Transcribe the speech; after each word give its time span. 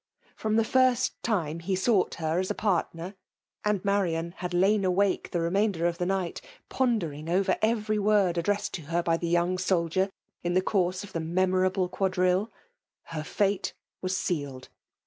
—From 0.41 0.55
the 0.55 0.63
fibrst 0.63 1.11
time 1.21 1.59
he 1.59 1.75
sought 1.75 2.15
her 2.15 2.39
as 2.39 2.49
a 2.49 2.55
part 2.55 2.87
ner,— 2.95 3.13
(and 3.63 3.85
Marian 3.85 4.33
had 4.37 4.51
lain 4.51 4.83
awake 4.83 5.29
the 5.29 5.39
re 5.39 5.51
mainder 5.51 5.87
of 5.87 5.99
the 5.99 6.07
night, 6.07 6.41
pondering 6.69 7.29
over 7.29 7.55
every 7.61 7.99
word 7.99 8.35
addressed 8.39 8.73
to 8.73 8.81
her 8.89 9.03
by 9.03 9.15
the 9.17 9.27
young 9.29 9.59
soldier 9.59 10.09
in 10.41 10.55
the 10.55 10.61
course 10.63 11.03
of 11.03 11.13
the 11.13 11.19
memorable 11.19 11.87
quadrille)— 11.87 12.49
her 13.13 13.23
fate 13.23 13.75
was 14.01 14.17
sealed. 14.17 14.69